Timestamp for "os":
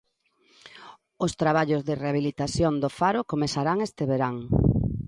1.25-1.31